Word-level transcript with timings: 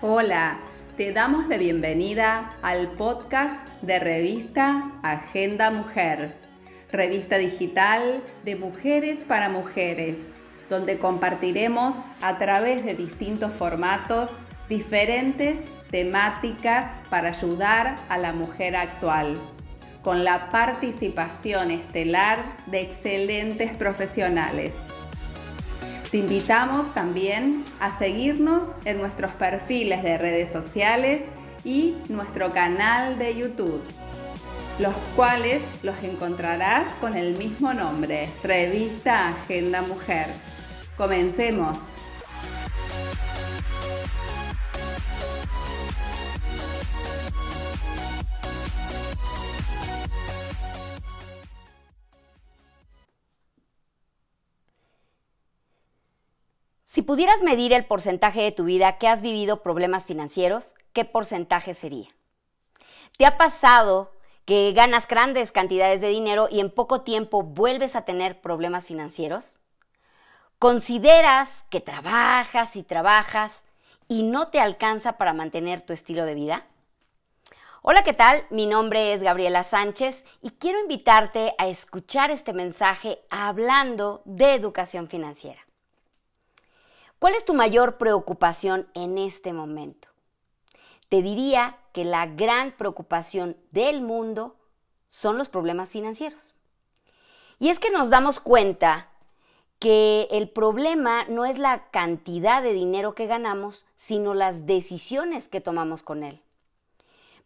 Hola, 0.00 0.58
te 0.96 1.12
damos 1.12 1.48
la 1.48 1.56
bienvenida 1.56 2.56
al 2.62 2.90
podcast 2.92 3.64
de 3.80 4.00
revista 4.00 4.90
Agenda 5.02 5.70
Mujer, 5.70 6.34
revista 6.90 7.38
digital 7.38 8.22
de 8.44 8.56
mujeres 8.56 9.20
para 9.20 9.48
mujeres, 9.48 10.18
donde 10.68 10.98
compartiremos 10.98 11.94
a 12.20 12.38
través 12.38 12.84
de 12.84 12.94
distintos 12.94 13.52
formatos 13.52 14.30
diferentes 14.68 15.58
temáticas 15.90 16.90
para 17.08 17.28
ayudar 17.28 17.96
a 18.08 18.18
la 18.18 18.32
mujer 18.32 18.76
actual, 18.76 19.38
con 20.02 20.24
la 20.24 20.50
participación 20.50 21.70
estelar 21.70 22.42
de 22.66 22.80
excelentes 22.80 23.74
profesionales. 23.76 24.74
Te 26.14 26.18
invitamos 26.18 26.94
también 26.94 27.64
a 27.80 27.98
seguirnos 27.98 28.68
en 28.84 28.98
nuestros 28.98 29.32
perfiles 29.32 30.04
de 30.04 30.16
redes 30.16 30.48
sociales 30.52 31.24
y 31.64 31.96
nuestro 32.08 32.52
canal 32.52 33.18
de 33.18 33.34
YouTube, 33.34 33.82
los 34.78 34.94
cuales 35.16 35.60
los 35.82 36.00
encontrarás 36.04 36.86
con 37.00 37.16
el 37.16 37.36
mismo 37.36 37.74
nombre, 37.74 38.28
Revista 38.44 39.30
Agenda 39.30 39.82
Mujer. 39.82 40.28
Comencemos. 40.96 41.80
Si 56.94 57.02
pudieras 57.02 57.42
medir 57.42 57.72
el 57.72 57.86
porcentaje 57.86 58.42
de 58.42 58.52
tu 58.52 58.66
vida 58.66 58.98
que 58.98 59.08
has 59.08 59.20
vivido 59.20 59.64
problemas 59.64 60.06
financieros, 60.06 60.76
¿qué 60.92 61.04
porcentaje 61.04 61.74
sería? 61.74 62.06
¿Te 63.18 63.26
ha 63.26 63.36
pasado 63.36 64.12
que 64.44 64.72
ganas 64.74 65.08
grandes 65.08 65.50
cantidades 65.50 66.00
de 66.00 66.10
dinero 66.10 66.46
y 66.48 66.60
en 66.60 66.70
poco 66.70 67.00
tiempo 67.00 67.42
vuelves 67.42 67.96
a 67.96 68.04
tener 68.04 68.40
problemas 68.40 68.86
financieros? 68.86 69.58
¿Consideras 70.60 71.64
que 71.68 71.80
trabajas 71.80 72.76
y 72.76 72.84
trabajas 72.84 73.64
y 74.06 74.22
no 74.22 74.46
te 74.46 74.60
alcanza 74.60 75.18
para 75.18 75.32
mantener 75.32 75.80
tu 75.82 75.92
estilo 75.92 76.24
de 76.24 76.36
vida? 76.36 76.64
Hola, 77.82 78.04
¿qué 78.04 78.12
tal? 78.12 78.46
Mi 78.50 78.68
nombre 78.68 79.14
es 79.14 79.20
Gabriela 79.24 79.64
Sánchez 79.64 80.24
y 80.42 80.50
quiero 80.50 80.78
invitarte 80.78 81.56
a 81.58 81.66
escuchar 81.66 82.30
este 82.30 82.52
mensaje 82.52 83.18
hablando 83.30 84.22
de 84.26 84.54
educación 84.54 85.08
financiera. 85.08 85.63
¿Cuál 87.18 87.34
es 87.34 87.44
tu 87.44 87.54
mayor 87.54 87.96
preocupación 87.96 88.88
en 88.94 89.18
este 89.18 89.52
momento? 89.52 90.08
Te 91.08 91.22
diría 91.22 91.78
que 91.92 92.04
la 92.04 92.26
gran 92.26 92.72
preocupación 92.72 93.56
del 93.70 94.02
mundo 94.02 94.56
son 95.08 95.38
los 95.38 95.48
problemas 95.48 95.90
financieros. 95.90 96.54
Y 97.58 97.68
es 97.68 97.78
que 97.78 97.90
nos 97.90 98.10
damos 98.10 98.40
cuenta 98.40 99.08
que 99.78 100.28
el 100.30 100.48
problema 100.48 101.24
no 101.26 101.44
es 101.44 101.58
la 101.58 101.90
cantidad 101.90 102.62
de 102.62 102.72
dinero 102.72 103.14
que 103.14 103.26
ganamos, 103.26 103.84
sino 103.96 104.34
las 104.34 104.66
decisiones 104.66 105.48
que 105.48 105.60
tomamos 105.60 106.02
con 106.02 106.24
él. 106.24 106.40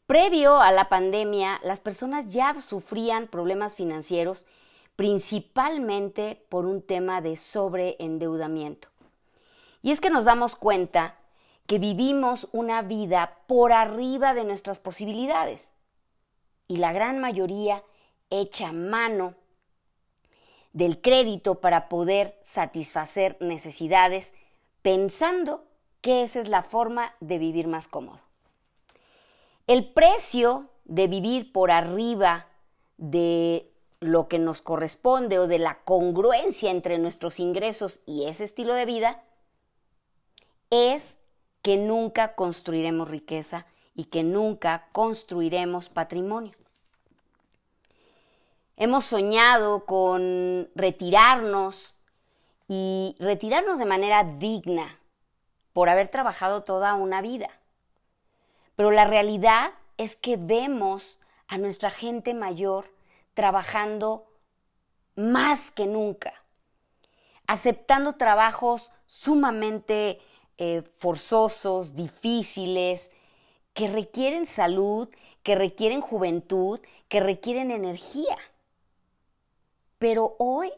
Previo 0.07 0.61
a 0.61 0.73
la 0.73 0.89
pandemia, 0.89 1.61
las 1.63 1.81
personas 1.81 2.31
ya 2.31 2.61
sufrían 2.63 3.27
problemas 3.27 3.75
financieros 3.75 4.47
principalmente 4.97 6.43
por 6.49 6.65
un 6.65 6.81
tema 6.81 7.21
de 7.21 7.37
sobreendeudamiento. 7.37 8.89
Y 9.83 9.93
es 9.93 10.01
que 10.01 10.11
nos 10.11 10.25
damos 10.25 10.57
cuenta 10.57 11.17
que 11.67 11.79
vivimos 11.79 12.49
una 12.53 12.83
vida 12.83 13.39
por 13.47 13.73
arriba 13.73 14.35
de 14.35 14.45
nuestras 14.45 14.79
posibilidades. 14.79 15.71
Y 16.67 16.79
la 16.79 16.93
gran 16.93 17.19
mayoría 17.19 17.83
echa 18.31 18.73
mano 18.73 19.35
del 20.73 21.01
crédito 21.01 21.57
para 21.57 21.89
poder 21.89 22.39
satisfacer 22.43 23.37
necesidades 23.41 24.33
pensando 24.83 25.65
que 26.01 26.23
esa 26.23 26.41
es 26.41 26.49
la 26.49 26.63
forma 26.63 27.15
de 27.21 27.39
vivir 27.39 27.67
más 27.67 27.89
cómodo. 27.89 28.21
El 29.67 29.93
precio 29.93 30.71
de 30.85 31.07
vivir 31.07 31.53
por 31.53 31.71
arriba 31.71 32.47
de 32.97 33.71
lo 34.01 34.29
que 34.29 34.39
nos 34.39 34.63
corresponde 34.63 35.39
o 35.39 35.47
de 35.47 35.59
la 35.59 35.81
congruencia 35.85 36.71
entre 36.71 36.99
nuestros 36.99 37.41
ingresos 37.41 38.01
y 38.07 38.25
ese 38.25 38.45
estilo 38.45 38.75
de 38.75 38.87
vida 38.87 39.23
es 40.71 41.19
que 41.63 41.77
nunca 41.77 42.35
construiremos 42.35 43.09
riqueza 43.09 43.67
y 43.95 44.05
que 44.05 44.23
nunca 44.23 44.89
construiremos 44.93 45.89
patrimonio. 45.89 46.53
Hemos 48.77 49.07
soñado 49.07 49.87
con 49.87 50.71
retirarnos 50.77 51.95
y 52.69 53.17
retirarnos 53.19 53.79
de 53.79 53.87
manera 53.87 54.23
digna 54.23 54.99
por 55.73 55.89
haber 55.89 56.09
trabajado 56.09 56.63
toda 56.63 56.95
una 56.95 57.21
vida. 57.23 57.49
Pero 58.77 58.93
la 58.93 59.05
realidad 59.05 59.73
es 59.97 60.15
que 60.15 60.37
vemos 60.37 61.19
a 61.49 61.59
nuestra 61.59 61.91
gente 61.91 62.35
mayor 62.35 62.93
trabajando 63.35 64.27
más 65.17 65.73
que 65.73 65.87
nunca, 65.87 66.33
aceptando 67.49 68.15
trabajos 68.15 68.93
sumamente 69.07 70.21
eh, 70.59 70.83
forzosos, 70.97 71.95
difíciles, 71.95 73.11
que 73.75 73.89
requieren 73.89 74.45
salud, 74.47 75.09
que 75.43 75.55
requieren 75.55 76.01
juventud, 76.01 76.81
que 77.09 77.21
requieren 77.21 77.71
energía. 77.71 78.37
Pero 79.99 80.37
hoy 80.39 80.73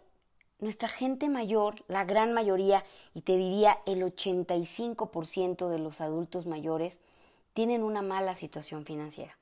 nuestra 0.61 0.89
gente 0.89 1.29
mayor, 1.29 1.83
la 1.89 2.05
gran 2.05 2.33
mayoría, 2.33 2.85
y 3.15 3.23
te 3.23 3.37
diría 3.37 3.79
el 3.87 4.03
85% 4.03 5.69
de 5.69 5.79
los 5.79 6.01
adultos 6.01 6.47
mayores, 6.47 7.01
tienen 7.55 7.83
una 7.83 8.03
mala 8.03 8.35
situación 8.35 8.85
financiera. 8.85 9.37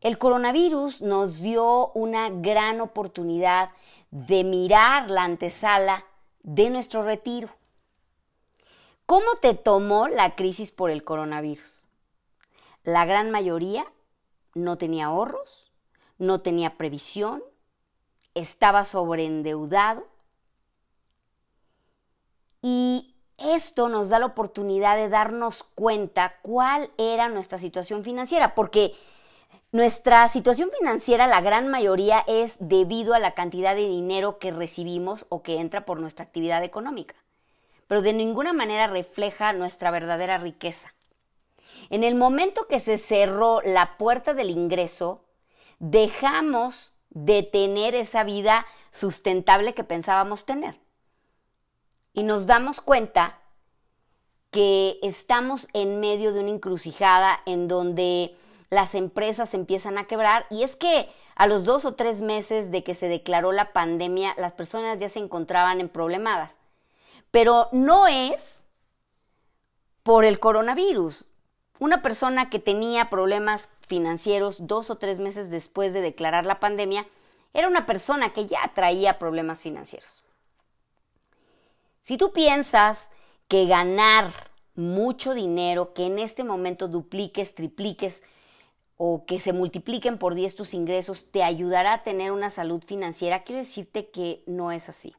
El 0.00 0.18
coronavirus 0.18 1.02
nos 1.02 1.40
dio 1.40 1.92
una 1.92 2.28
gran 2.30 2.80
oportunidad 2.80 3.70
de 4.10 4.42
mirar 4.44 5.10
la 5.10 5.24
antesala 5.24 6.04
de 6.42 6.70
nuestro 6.70 7.02
retiro. 7.02 7.48
¿Cómo 9.06 9.36
te 9.40 9.54
tomó 9.54 10.08
la 10.08 10.34
crisis 10.36 10.70
por 10.70 10.90
el 10.90 11.04
coronavirus? 11.04 11.86
La 12.84 13.04
gran 13.04 13.30
mayoría 13.30 13.84
no 14.54 14.78
tenía 14.78 15.06
ahorros, 15.06 15.72
no 16.18 16.40
tenía 16.40 16.76
previsión, 16.76 17.42
estaba 18.34 18.84
sobreendeudado 18.84 20.06
y 22.60 23.14
esto 23.38 23.88
nos 23.88 24.08
da 24.08 24.18
la 24.18 24.26
oportunidad 24.26 24.96
de 24.96 25.08
darnos 25.08 25.62
cuenta 25.62 26.38
cuál 26.42 26.90
era 26.96 27.28
nuestra 27.28 27.58
situación 27.58 28.04
financiera, 28.04 28.54
porque 28.54 28.94
nuestra 29.72 30.28
situación 30.28 30.70
financiera, 30.78 31.26
la 31.26 31.40
gran 31.40 31.68
mayoría, 31.68 32.22
es 32.28 32.56
debido 32.60 33.14
a 33.14 33.18
la 33.18 33.32
cantidad 33.32 33.74
de 33.74 33.88
dinero 33.88 34.38
que 34.38 34.50
recibimos 34.50 35.26
o 35.30 35.42
que 35.42 35.58
entra 35.58 35.86
por 35.86 35.98
nuestra 35.98 36.24
actividad 36.26 36.62
económica, 36.62 37.14
pero 37.88 38.02
de 38.02 38.12
ninguna 38.12 38.52
manera 38.52 38.86
refleja 38.86 39.54
nuestra 39.54 39.90
verdadera 39.90 40.36
riqueza. 40.36 40.94
En 41.88 42.04
el 42.04 42.14
momento 42.14 42.66
que 42.68 42.80
se 42.80 42.98
cerró 42.98 43.60
la 43.62 43.96
puerta 43.96 44.34
del 44.34 44.50
ingreso, 44.50 45.24
dejamos 45.78 46.92
de 47.10 47.42
tener 47.42 47.94
esa 47.94 48.24
vida 48.24 48.66
sustentable 48.90 49.74
que 49.74 49.84
pensábamos 49.84 50.44
tener. 50.44 50.78
Y 52.12 52.24
nos 52.24 52.46
damos 52.46 52.82
cuenta 52.82 53.38
que 54.50 54.98
estamos 55.02 55.66
en 55.72 55.98
medio 55.98 56.34
de 56.34 56.40
una 56.40 56.50
encrucijada 56.50 57.40
en 57.46 57.68
donde 57.68 58.36
las 58.72 58.94
empresas 58.94 59.52
empiezan 59.52 59.98
a 59.98 60.06
quebrar 60.06 60.46
y 60.48 60.62
es 60.62 60.76
que 60.76 61.10
a 61.36 61.46
los 61.46 61.64
dos 61.64 61.84
o 61.84 61.92
tres 61.92 62.22
meses 62.22 62.70
de 62.70 62.82
que 62.82 62.94
se 62.94 63.06
declaró 63.06 63.52
la 63.52 63.74
pandemia, 63.74 64.32
las 64.38 64.54
personas 64.54 64.98
ya 64.98 65.10
se 65.10 65.18
encontraban 65.18 65.78
en 65.78 65.90
problemadas. 65.90 66.56
Pero 67.30 67.68
no 67.72 68.06
es 68.06 68.64
por 70.02 70.24
el 70.24 70.40
coronavirus. 70.40 71.26
Una 71.80 72.00
persona 72.00 72.48
que 72.48 72.60
tenía 72.60 73.10
problemas 73.10 73.68
financieros 73.86 74.66
dos 74.66 74.88
o 74.88 74.96
tres 74.96 75.18
meses 75.18 75.50
después 75.50 75.92
de 75.92 76.00
declarar 76.00 76.46
la 76.46 76.58
pandemia 76.58 77.06
era 77.52 77.68
una 77.68 77.84
persona 77.84 78.32
que 78.32 78.46
ya 78.46 78.72
traía 78.74 79.18
problemas 79.18 79.60
financieros. 79.60 80.24
Si 82.00 82.16
tú 82.16 82.32
piensas 82.32 83.10
que 83.48 83.66
ganar 83.66 84.32
mucho 84.76 85.34
dinero, 85.34 85.92
que 85.92 86.06
en 86.06 86.18
este 86.18 86.42
momento 86.42 86.88
dupliques, 86.88 87.54
tripliques 87.54 88.22
o 89.04 89.26
que 89.26 89.40
se 89.40 89.52
multipliquen 89.52 90.16
por 90.16 90.36
10 90.36 90.54
tus 90.54 90.74
ingresos 90.74 91.26
te 91.32 91.42
ayudará 91.42 91.92
a 91.92 92.02
tener 92.04 92.30
una 92.30 92.50
salud 92.50 92.84
financiera, 92.84 93.42
quiero 93.42 93.58
decirte 93.58 94.10
que 94.10 94.44
no 94.46 94.70
es 94.70 94.88
así. 94.88 95.12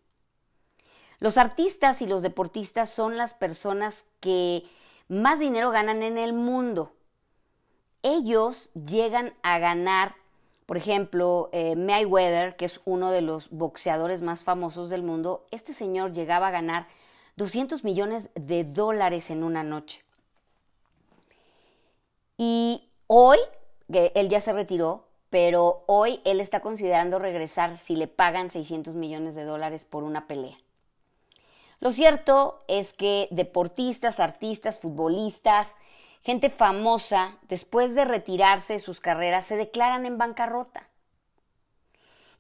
Los 1.20 1.38
artistas 1.38 2.02
y 2.02 2.06
los 2.06 2.22
deportistas 2.22 2.90
son 2.90 3.18
las 3.18 3.34
personas 3.34 4.06
que 4.22 4.64
más 5.10 5.38
dinero 5.38 5.70
ganan 5.72 6.02
en 6.02 6.18
el 6.18 6.32
mundo. 6.32 6.94
Ellos 8.04 8.70
llegan 8.74 9.34
a 9.44 9.60
ganar, 9.60 10.16
por 10.66 10.78
ejemplo, 10.78 11.50
eh, 11.52 11.76
Mayweather, 11.76 12.56
que 12.56 12.64
es 12.64 12.80
uno 12.86 13.12
de 13.12 13.22
los 13.22 13.50
boxeadores 13.50 14.22
más 14.22 14.46
famosos 14.46 14.90
del 14.90 15.04
mundo, 15.04 15.46
este 15.52 15.74
señor 15.74 16.14
llegaba 16.14 16.48
a 16.48 16.52
ganar 16.52 16.88
200 17.36 17.84
millones 17.84 18.30
de 18.36 18.64
dólares 18.64 19.30
en 19.30 19.44
una 19.44 19.62
noche. 19.62 20.06
Y 22.38 22.90
hoy, 23.08 23.40
que 23.92 24.12
él 24.16 24.30
ya 24.30 24.40
se 24.40 24.54
retiró, 24.54 25.08
pero 25.30 25.84
hoy 25.88 26.22
él 26.26 26.40
está 26.40 26.60
considerando 26.60 27.20
regresar 27.20 27.78
si 27.78 27.96
le 27.96 28.08
pagan 28.08 28.52
600 28.52 28.96
millones 28.96 29.36
de 29.36 29.44
dólares 29.44 29.86
por 29.86 30.04
una 30.04 30.28
pelea. 30.28 30.58
Lo 31.80 31.92
cierto 31.92 32.64
es 32.68 32.94
que 32.94 33.28
deportistas, 33.32 34.20
artistas, 34.20 34.80
futbolistas, 34.80 35.76
gente 36.22 36.50
famosa, 36.50 37.38
después 37.50 37.96
de 37.96 38.06
retirarse 38.06 38.74
de 38.74 38.80
sus 38.80 39.02
carreras, 39.02 39.46
se 39.46 39.58
declaran 39.58 40.06
en 40.06 40.18
bancarrota. 40.18 40.88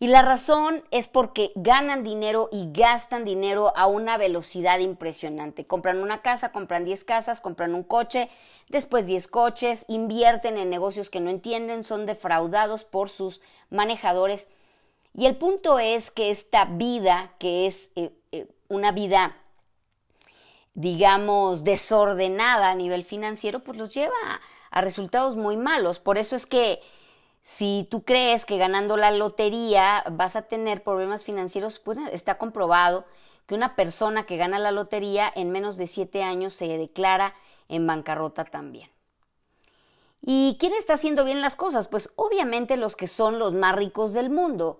Y 0.04 0.08
la 0.08 0.22
razón 0.22 0.84
es 0.92 1.08
porque 1.08 1.54
ganan 1.56 2.04
dinero 2.04 2.50
y 2.52 2.74
gastan 2.74 3.24
dinero 3.24 3.72
a 3.78 3.88
una 3.88 4.18
velocidad 4.18 4.80
impresionante. 4.80 5.66
Compran 5.66 6.00
una 6.00 6.22
casa, 6.22 6.52
compran 6.52 6.84
10 6.84 7.06
casas, 7.06 7.40
compran 7.40 7.74
un 7.74 7.84
coche, 7.84 8.28
después 8.68 9.06
10 9.06 9.30
coches, 9.30 9.86
invierten 9.88 10.58
en 10.58 10.70
negocios 10.70 11.10
que 11.10 11.22
no 11.22 11.30
entienden, 11.30 11.86
son 11.86 12.06
defraudados 12.06 12.84
por 12.84 13.10
sus 13.10 13.40
manejadores. 13.70 14.50
Y 15.14 15.26
el 15.26 15.38
punto 15.38 15.80
es 15.80 16.12
que 16.12 16.32
esta 16.32 16.66
vida, 16.66 17.32
que 17.40 17.66
es 17.66 17.90
eh, 17.96 18.12
eh, 18.34 18.48
una 18.68 18.92
vida, 18.92 19.38
digamos, 20.74 21.64
desordenada 21.64 22.72
a 22.72 22.76
nivel 22.76 23.06
financiero, 23.06 23.64
pues 23.64 23.78
los 23.78 23.94
lleva 23.94 24.42
a, 24.70 24.82
resultados 24.82 25.38
muy 25.38 25.56
malos. 25.56 26.00
Por 26.00 26.18
eso 26.18 26.36
es 26.36 26.46
que 26.46 26.82
si 27.44 27.86
tú 27.92 28.04
crees 28.04 28.46
que 28.46 28.58
ganando 28.58 28.96
la 28.96 29.12
lotería 29.12 30.04
vas 30.10 30.38
a 30.38 30.44
tener 30.44 30.82
problemas 30.82 31.26
financieros, 31.26 31.80
pues 31.80 32.00
está 32.14 32.38
comprobado 32.38 33.06
que 33.46 33.54
una 33.54 33.76
persona 33.76 34.26
que 34.26 34.38
gana 34.38 34.60
la 34.60 34.72
lotería 34.72 35.32
en 35.36 35.52
menos 35.52 35.76
de 35.76 35.88
siete 35.88 36.24
años 36.24 36.54
se 36.54 36.66
declara 36.78 37.36
en 37.68 37.86
bancarrota 37.86 38.46
también. 38.46 38.90
¿Y 40.22 40.56
quién 40.58 40.72
está 40.74 40.94
haciendo 40.94 41.26
bien 41.26 41.42
las 41.42 41.58
cosas? 41.58 41.90
Pues 41.90 42.10
obviamente 42.16 42.78
los 42.78 42.96
que 42.96 43.08
son 43.08 43.40
los 43.40 43.54
más 43.54 43.76
ricos 43.76 44.14
del 44.14 44.30
mundo. 44.30 44.80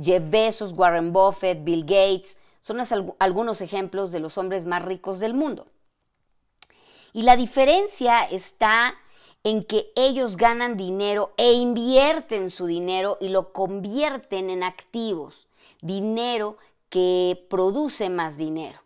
Jeff 0.00 0.22
Bezos, 0.30 0.72
Warren 0.72 1.12
Buffett, 1.12 1.62
Bill 1.62 1.82
Gates, 1.82 2.38
son 2.62 2.80
algunos 3.18 3.60
ejemplos 3.60 4.12
de 4.12 4.20
los 4.20 4.38
hombres 4.38 4.64
más 4.64 4.82
ricos 4.82 5.18
del 5.18 5.34
mundo. 5.34 5.66
Y 7.12 7.22
la 7.22 7.36
diferencia 7.36 8.24
está 8.24 8.94
en 9.48 9.62
que 9.62 9.90
ellos 9.96 10.36
ganan 10.36 10.76
dinero 10.76 11.32
e 11.38 11.52
invierten 11.52 12.50
su 12.50 12.66
dinero 12.66 13.16
y 13.18 13.28
lo 13.28 13.54
convierten 13.54 14.50
en 14.50 14.62
activos, 14.62 15.48
dinero 15.80 16.58
que 16.90 17.46
produce 17.48 18.10
más 18.10 18.36
dinero. 18.36 18.80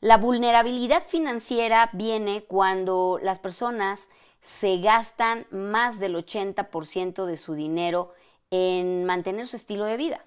La 0.00 0.18
vulnerabilidad 0.18 1.02
financiera 1.02 1.90
viene 1.94 2.44
cuando 2.44 3.18
las 3.20 3.40
personas 3.40 4.08
se 4.40 4.78
gastan 4.78 5.46
más 5.50 5.98
del 5.98 6.14
80% 6.14 7.24
de 7.24 7.36
su 7.36 7.54
dinero 7.54 8.12
en 8.52 9.04
mantener 9.04 9.48
su 9.48 9.56
estilo 9.56 9.84
de 9.84 9.96
vida 9.96 10.24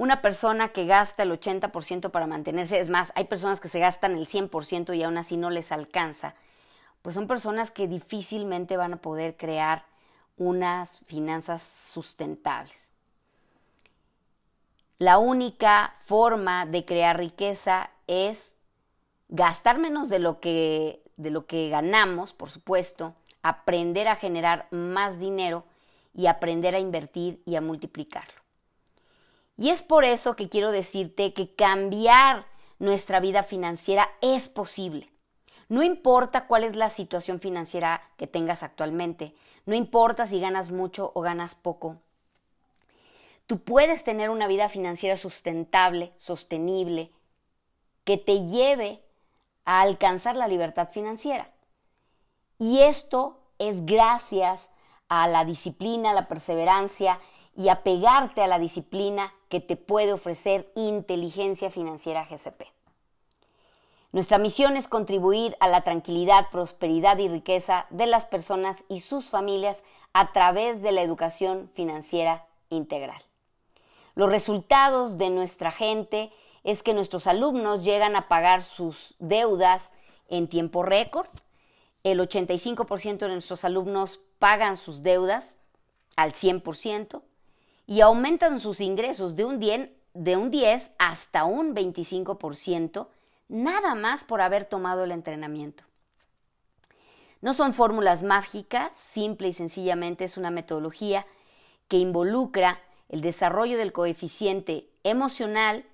una 0.00 0.22
persona 0.22 0.68
que 0.68 0.86
gasta 0.86 1.24
el 1.24 1.30
80% 1.30 2.10
para 2.10 2.26
mantenerse, 2.26 2.80
es 2.80 2.88
más, 2.88 3.12
hay 3.16 3.24
personas 3.24 3.60
que 3.60 3.68
se 3.68 3.80
gastan 3.80 4.16
el 4.16 4.26
100% 4.26 4.96
y 4.96 5.02
aún 5.02 5.18
así 5.18 5.36
no 5.36 5.50
les 5.50 5.72
alcanza, 5.72 6.34
pues 7.02 7.14
son 7.14 7.26
personas 7.26 7.70
que 7.70 7.88
difícilmente 7.88 8.76
van 8.76 8.94
a 8.94 9.00
poder 9.00 9.36
crear 9.36 9.84
unas 10.36 11.00
finanzas 11.06 11.62
sustentables. 11.62 12.92
La 14.98 15.18
única 15.18 15.94
forma 16.04 16.66
de 16.66 16.84
crear 16.84 17.16
riqueza 17.16 17.90
es 18.06 18.54
gastar 19.28 19.78
menos 19.78 20.08
de 20.08 20.18
lo 20.18 20.40
que, 20.40 21.02
de 21.16 21.30
lo 21.30 21.46
que 21.46 21.70
ganamos, 21.70 22.32
por 22.34 22.50
supuesto, 22.50 23.14
aprender 23.42 24.08
a 24.08 24.16
generar 24.16 24.66
más 24.70 25.18
dinero 25.18 25.64
y 26.14 26.26
aprender 26.26 26.74
a 26.74 26.80
invertir 26.80 27.42
y 27.46 27.56
a 27.56 27.60
multiplicarlo. 27.60 28.40
Y 29.56 29.70
es 29.70 29.82
por 29.82 30.04
eso 30.04 30.36
que 30.36 30.48
quiero 30.48 30.70
decirte 30.70 31.32
que 31.32 31.54
cambiar 31.54 32.46
nuestra 32.78 33.20
vida 33.20 33.42
financiera 33.42 34.10
es 34.20 34.48
posible. 34.48 35.10
No 35.70 35.84
importa 35.84 36.48
cuál 36.48 36.64
es 36.64 36.74
la 36.74 36.88
situación 36.88 37.38
financiera 37.38 38.02
que 38.16 38.26
tengas 38.26 38.64
actualmente, 38.64 39.36
no 39.66 39.76
importa 39.76 40.26
si 40.26 40.40
ganas 40.40 40.72
mucho 40.72 41.12
o 41.14 41.20
ganas 41.20 41.54
poco. 41.54 41.98
Tú 43.46 43.62
puedes 43.62 44.02
tener 44.02 44.30
una 44.30 44.48
vida 44.48 44.68
financiera 44.68 45.16
sustentable, 45.16 46.12
sostenible, 46.16 47.12
que 48.02 48.16
te 48.16 48.46
lleve 48.46 49.00
a 49.64 49.82
alcanzar 49.82 50.34
la 50.34 50.48
libertad 50.48 50.88
financiera. 50.90 51.52
Y 52.58 52.80
esto 52.80 53.40
es 53.60 53.86
gracias 53.86 54.72
a 55.08 55.28
la 55.28 55.44
disciplina, 55.44 56.12
la 56.12 56.26
perseverancia 56.26 57.20
y 57.54 57.68
apegarte 57.68 58.42
a 58.42 58.48
la 58.48 58.58
disciplina 58.58 59.32
que 59.48 59.60
te 59.60 59.76
puede 59.76 60.12
ofrecer 60.12 60.72
inteligencia 60.74 61.70
financiera 61.70 62.24
GCP. 62.24 62.64
Nuestra 64.12 64.38
misión 64.38 64.76
es 64.76 64.88
contribuir 64.88 65.56
a 65.60 65.68
la 65.68 65.82
tranquilidad, 65.82 66.50
prosperidad 66.50 67.18
y 67.18 67.28
riqueza 67.28 67.86
de 67.90 68.06
las 68.06 68.26
personas 68.26 68.84
y 68.88 69.00
sus 69.00 69.30
familias 69.30 69.84
a 70.12 70.32
través 70.32 70.82
de 70.82 70.90
la 70.90 71.02
educación 71.02 71.70
financiera 71.74 72.46
integral. 72.70 73.22
Los 74.16 74.28
resultados 74.28 75.16
de 75.16 75.30
nuestra 75.30 75.70
gente 75.70 76.32
es 76.64 76.82
que 76.82 76.92
nuestros 76.92 77.28
alumnos 77.28 77.84
llegan 77.84 78.16
a 78.16 78.26
pagar 78.26 78.64
sus 78.64 79.14
deudas 79.20 79.92
en 80.28 80.48
tiempo 80.48 80.82
récord. 80.82 81.28
El 82.02 82.18
85% 82.18 83.18
de 83.18 83.28
nuestros 83.28 83.64
alumnos 83.64 84.20
pagan 84.38 84.76
sus 84.76 85.02
deudas 85.02 85.56
al 86.16 86.32
100% 86.32 87.22
y 87.86 88.00
aumentan 88.00 88.58
sus 88.58 88.80
ingresos 88.80 89.36
de 89.36 89.44
un 89.44 89.60
10, 89.60 89.90
de 90.14 90.36
un 90.36 90.50
10 90.50 90.90
hasta 90.98 91.44
un 91.44 91.74
25%, 91.74 93.06
nada 93.50 93.94
más 93.94 94.24
por 94.24 94.40
haber 94.40 94.64
tomado 94.64 95.04
el 95.04 95.10
entrenamiento. 95.10 95.84
No 97.42 97.52
son 97.52 97.74
fórmulas 97.74 98.22
mágicas, 98.22 98.96
simple 98.96 99.48
y 99.48 99.52
sencillamente 99.52 100.24
es 100.24 100.36
una 100.36 100.50
metodología 100.50 101.26
que 101.88 101.96
involucra 101.96 102.80
el 103.08 103.22
desarrollo 103.22 103.76
del 103.76 103.92
coeficiente 103.92 104.88
emocional, 105.02 105.84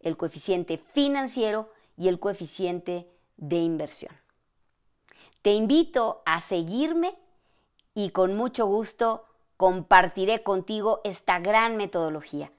el 0.00 0.16
coeficiente 0.16 0.78
financiero 0.78 1.70
y 1.96 2.08
el 2.08 2.18
coeficiente 2.18 3.08
de 3.36 3.56
inversión. 3.56 4.12
Te 5.42 5.52
invito 5.52 6.22
a 6.26 6.40
seguirme 6.40 7.16
y 7.94 8.10
con 8.10 8.34
mucho 8.36 8.66
gusto 8.66 9.26
compartiré 9.56 10.42
contigo 10.42 11.00
esta 11.04 11.38
gran 11.38 11.76
metodología. 11.76 12.50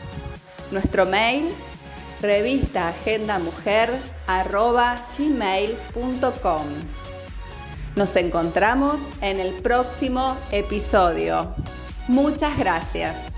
Nuestro 0.71 1.05
mail, 1.05 1.53
revista 2.25 2.93
Nos 7.95 8.15
encontramos 8.15 8.97
en 9.21 9.39
el 9.39 9.53
próximo 9.53 10.35
episodio. 10.51 11.55
Muchas 12.07 12.57
gracias. 12.57 13.34